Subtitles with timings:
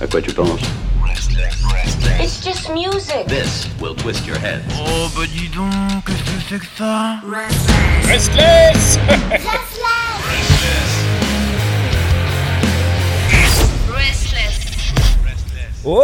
[0.00, 0.60] À quoi tu penses
[2.20, 3.26] It's just music.
[3.26, 4.62] This will twist your head.
[4.76, 7.20] Oh bah dis donc, qu'est-ce que c'est que ça?
[8.06, 8.98] Restless.
[15.86, 16.00] Oh,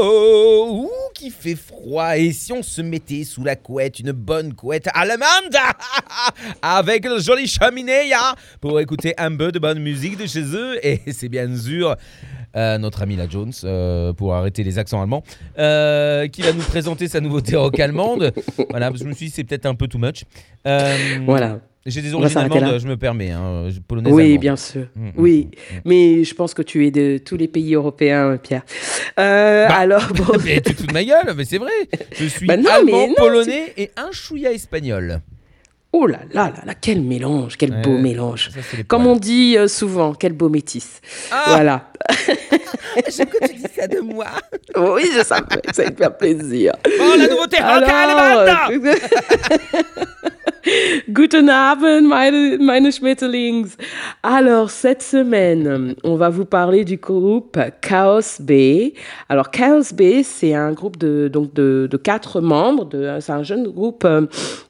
[0.00, 2.16] oh, oh, fait froid.
[2.16, 5.56] Et si on se mettait sous la couette, une bonne couette allemande,
[6.62, 10.78] avec le joli cheminée, hein, pour écouter un peu de bonne musique de chez eux.
[10.82, 11.96] Et c'est bien sûr
[12.56, 15.22] euh, notre ami la Jones, euh, pour arrêter les accents allemands,
[15.58, 18.32] euh, qui va nous présenter sa nouveauté rock allemande.
[18.70, 20.24] Voilà, parce que je me suis dit c'est peut-être un peu too much.
[20.64, 21.60] Voilà.
[21.86, 24.40] J'ai des origines allemandes, je me permets, hein, polonaise Oui, allemande.
[24.40, 24.86] bien sûr.
[24.94, 28.36] Mm, mm, Oui, mm, mais je pense que tu es de tous les pays européens,
[28.36, 28.62] Pierre.
[29.18, 31.70] Euh, Bah, alors, bon, Mais tu te fous de ma gueule, mais c'est vrai.
[32.12, 35.20] Je suis Bah non, allemand, non, polonais et un chouïa espagnol.
[35.92, 38.50] oh là là là là, quel mélange, quel beau mélange.
[38.50, 41.00] ça, Comme on dit euh, souvent, quel beau métis.
[41.32, 41.90] Ah Voilà.
[43.08, 44.26] J'aime que tu dis ça de moi.
[44.76, 46.72] Oui, je savais, ça te faire plaisir.
[46.86, 47.80] Oh, la nouveauté euh,
[51.08, 53.76] Guten Abend, meine, meine Schmetterlings.
[54.22, 58.92] Alors, cette semaine, on va vous parler du groupe Chaos B.
[59.28, 62.88] Alors, Chaos B, c'est un groupe de, donc de, quatre membres.
[63.20, 64.26] C'est un jeune groupe euh,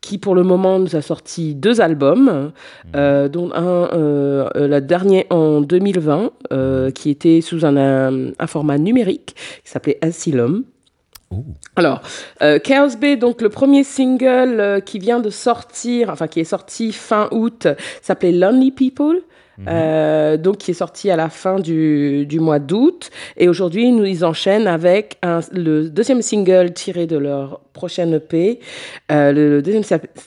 [0.00, 2.52] qui, pour le moment, nous a sorti deux albums,
[2.94, 7.76] euh, dont un, euh, le dernier en 2020, euh, qui était sous un,
[8.38, 10.64] un format numérique, qui s'appelait Asylum.
[11.76, 12.00] Alors,
[12.42, 16.44] euh, Chaos Bay, donc le premier single euh, qui vient de sortir, enfin qui est
[16.44, 17.66] sorti fin août,
[18.02, 19.20] s'appelait Lonely People.
[19.68, 23.10] euh, donc qui est sorti à la fin du, du mois d'août.
[23.36, 28.58] Et aujourd'hui nous ils enchaînent avec un- le deuxième single tiré de leur prochaine EP
[29.12, 29.84] euh, le, le deuxième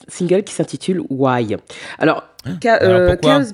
[0.08, 1.56] single qui s'intitule Why.
[1.98, 2.22] Alors,
[2.62, 3.38] Ca- Alors, euh, pourquoi?
[3.40, 3.50] Chaos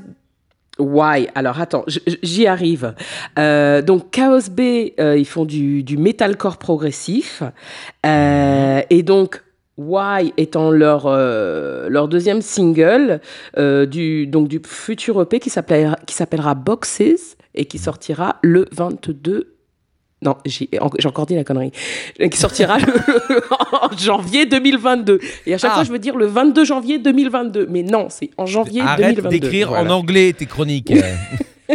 [0.78, 1.28] Why?
[1.34, 1.84] Alors attends,
[2.22, 2.94] j'y arrive.
[3.38, 7.42] Euh, donc Chaos B, euh, ils font du, du metalcore progressif.
[8.04, 9.42] Euh, et donc
[9.76, 13.20] Why étant leur, leur deuxième single
[13.56, 19.53] du, donc du futur EP qui s'appellera Boxes et qui sortira le 22
[20.24, 21.72] non, j'ai en- j'ai encore dit la connerie.
[22.18, 23.42] Qui sortira le,
[23.72, 25.20] en janvier 2022.
[25.46, 25.74] Et à chaque Ah.
[25.76, 27.66] fois, je veux dire le 22 janvier 2022.
[27.70, 29.28] Mais non, c'est en janvier Arrête 2022.
[29.38, 30.90] d'écrire en anglais tes chroniques.
[30.92, 31.74] Euh,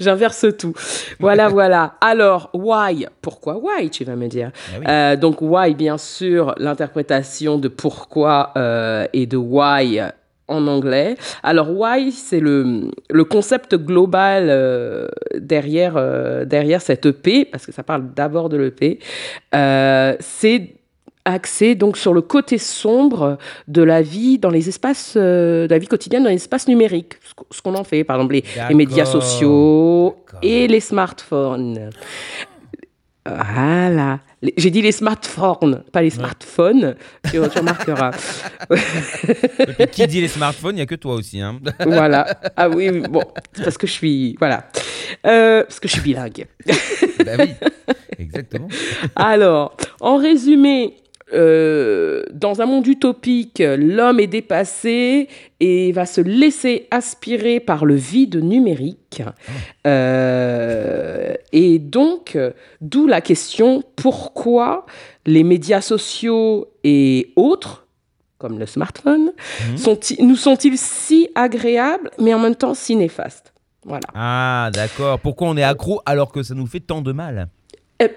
[0.00, 0.74] J'inverse tout.
[1.18, 1.94] Voilà, voilà.
[2.00, 3.06] Alors, why?
[3.22, 4.50] Pourquoi why, tu vas me dire?
[4.54, 4.84] Ah oui.
[4.88, 10.00] Euh, Donc, why, bien sûr, l'interprétation de pourquoi euh, et de why
[10.48, 11.16] en anglais.
[11.42, 17.72] Alors, why, c'est le, le concept global euh, derrière, euh, derrière cette EP, parce que
[17.72, 18.98] ça parle d'abord de l'EP.
[19.54, 20.74] Euh, c'est
[21.26, 25.78] axé donc sur le côté sombre de la vie dans les espaces euh, de la
[25.78, 28.44] vie quotidienne dans les espaces numériques ce qu- ce qu'on en fait par exemple les,
[28.68, 31.88] les médias sociaux et les smartphones
[33.26, 34.20] voilà
[34.56, 38.10] j'ai dit les smartphones pas les smartphones tu, tu remarqueras
[38.70, 41.40] puis, qui dit les smartphones, il n'y a que toi aussi.
[41.40, 41.60] Hein.
[41.86, 43.22] voilà ah oui bon
[43.52, 44.68] c'est parce que je suis voilà
[45.26, 46.46] Euh, parce que je suis bilingue
[47.24, 47.54] bah oui,
[48.18, 48.68] exactement.
[49.16, 50.94] Alors, en résumé,
[51.34, 55.28] euh, dans un monde utopique, l'homme est dépassé
[55.60, 59.22] et va se laisser aspirer par le vide numérique.
[59.86, 62.38] Euh, et donc,
[62.80, 64.86] d'où la question pourquoi
[65.26, 67.86] les médias sociaux et autres,
[68.38, 69.32] comme le smartphone,
[69.76, 73.52] sont-ils- nous sont-ils si agréables, mais en même temps si néfastes?
[73.86, 74.06] Voilà.
[74.14, 75.18] Ah, d'accord.
[75.20, 77.48] Pourquoi on est accro alors que ça nous fait tant de mal?
[78.02, 78.08] Euh,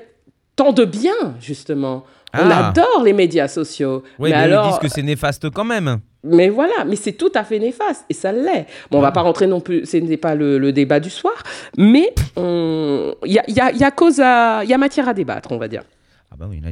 [0.56, 2.06] tant de bien, justement.
[2.34, 2.70] On Ah.
[2.70, 4.04] adore les médias sociaux.
[4.20, 6.00] Oui, mais, mais, alors, ils disent que c'est néfaste quand même.
[6.24, 8.66] mais voilà, mais c'est tout à fait néfaste et ça l'est.
[8.92, 11.34] Bon, on va pas rentrer non plus, ce n'est pas le, le débat du soir,
[11.78, 15.08] mais on- il y a, y a- y a cause à, il y a matière
[15.08, 15.84] à débattre, on va dire.
[16.32, 16.70] Ah bah oui, là,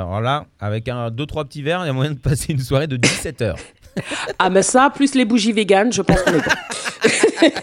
[0.00, 2.60] alors là, avec un, deux, trois petits verres, il y a moyen de passer une
[2.60, 3.56] soirée de 17 heures.
[4.40, 7.44] Ah, mais ça, plus les bougies véganes, je pense qu'on est bon.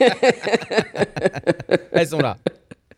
[1.92, 2.38] Elles sont là.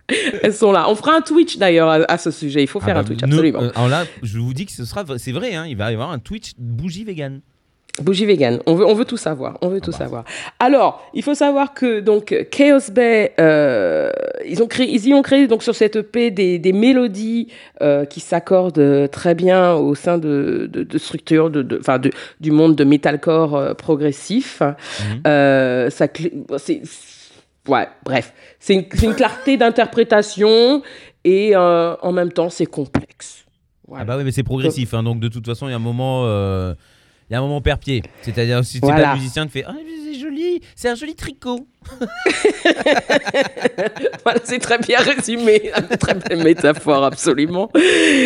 [0.43, 0.89] Elles sont là.
[0.89, 2.61] On fera un Twitch d'ailleurs à, à ce sujet.
[2.61, 3.61] Il faut faire Ah un bah, Twitch, absolument.
[3.63, 5.93] euh, alors là, je vous dis que ce sera, c'est vrai, hein, il va y
[5.93, 7.41] avoir un Twitch bougie vegan.
[8.01, 9.97] Bougie vegan, on veut, on veut tout savoir, on veut tout bah.
[9.99, 10.23] savoir.
[10.59, 14.11] Alors, il faut savoir que donc Chaos Bay, euh,
[14.47, 17.49] ils ont créé, ils y ont créé donc sur cette EP des, des mélodies
[17.83, 21.79] euh, qui s'accordent très bien au sein de, de, de structures, de, de,
[22.39, 24.63] du monde de metalcore euh, progressif.
[24.63, 25.21] Mhm.
[25.91, 26.07] Ça,
[26.57, 26.81] c'est,
[27.67, 30.81] ouais, bref, c'est une, clarté d'interprétation
[31.23, 33.45] et euh, en même temps c'est complexe.
[33.87, 34.03] Voilà.
[34.03, 35.79] Ah bah oui, mais c'est progressif, hein, donc de toute façon, il y a un
[35.79, 36.73] moment, euh,
[37.29, 38.01] il Il y a un moment père-pied.
[38.21, 39.09] C'est-à-dire, si t'es Voilà.
[39.09, 39.73] pas musicien, tu fais Ah,
[40.05, 41.67] c'est joli, c'est un joli tricot.
[44.23, 45.71] Voilà, c'est très bien résumé.
[45.99, 47.69] Très belle métaphore, absolument.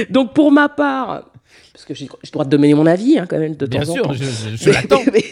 [0.10, 1.32] Donc, pour ma part,
[1.74, 3.92] parce que j'ai le droit de donner mon avis, hein, quand même, de Bien temps
[3.92, 4.14] en sûr, temps.
[4.14, 5.02] je, je- je l'attends.
[5.14, 5.24] mais,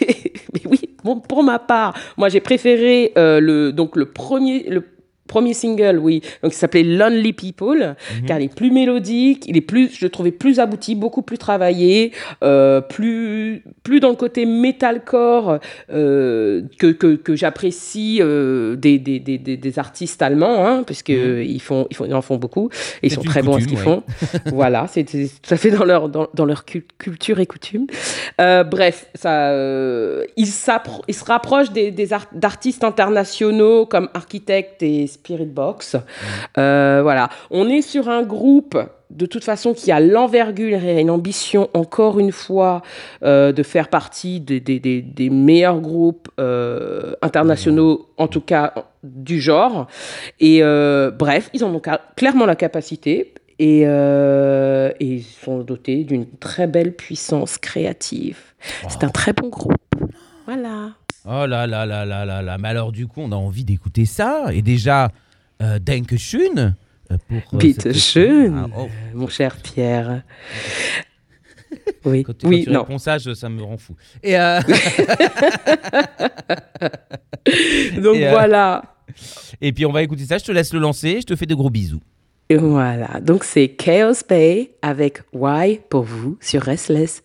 [0.54, 0.75] mais oui,
[1.14, 4.82] pour ma part, moi j'ai préféré euh, le, donc le premier, le
[5.26, 8.26] premier single, oui, donc il s'appelait Lonely People, Mhm.
[8.26, 11.38] car il est plus mélodique, il est plus, je le trouvais plus abouti, beaucoup plus
[11.38, 12.12] travaillé,
[12.42, 15.58] euh, plus, plus dans le côté metalcore
[15.92, 21.42] euh, que, que, que j'apprécie euh, des, des, des, des, artistes allemands, hein, parce que
[21.42, 22.70] ils font, ils font, ils en font beaucoup,
[23.02, 23.14] et ils Mhm.
[23.16, 24.02] Sont très bons à ce qu'ils font.
[24.46, 25.16] voilà, c'est tout
[25.50, 27.86] à fait dans leur, dans, dans leur cul- culture et coutume.
[28.38, 32.26] Bref, ça, euh, il, s'appro- il se rapproche des, des art-
[32.82, 35.96] internationaux comme Architect et Spirit Box.
[36.58, 38.78] Euh, voilà, on est sur un groupe
[39.10, 42.82] de toute façon qui a l'envergure et une ambition encore une fois
[43.22, 48.74] euh, de faire partie des, des- des- des meilleurs groupes euh, internationaux, en tout cas
[49.04, 49.86] du genre.
[50.40, 51.82] Et euh, bref, ils en ont
[52.16, 53.34] clairement la capacité.
[53.58, 58.36] Et, et ils sont dotés d'une très belle puissance créative.
[58.88, 59.72] C'est un très bon groupe.
[60.44, 60.90] Voilà.
[61.28, 62.58] Oh là là là là là là.
[62.58, 64.46] Mais alors, du coup, on a envie d'écouter ça.
[64.52, 65.10] Et déjà,
[65.62, 66.74] euh, Dankeschön.
[67.10, 68.88] euh, Pour, euh, Bitte cette- schön, Ah, oh.
[69.14, 70.22] mon cher Pierre.
[72.04, 72.80] Oui, Quand, quand oui, tu non.
[72.82, 73.94] réponds ça, je- ça me rend fou.
[74.22, 74.60] Et, euh,
[78.00, 78.82] Donc Et, euh, voilà.
[79.60, 80.38] et puis, on va écouter ça.
[80.38, 81.20] Je te laisse le lancer.
[81.20, 82.00] Je te fais de gros bisous.
[82.48, 83.20] Et voilà.
[83.20, 87.24] Donc c'est Chaos Bay avec Why pour vous sur Restless.